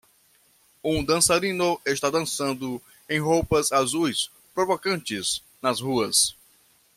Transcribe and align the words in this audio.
Um 0.83 1.03
dançarino 1.05 1.79
está 1.85 2.09
dançando 2.09 2.81
em 3.07 3.19
roupas 3.19 3.71
azuis 3.71 4.31
provocantes 4.55 5.43
nas 5.61 5.79
ruas 5.79 6.35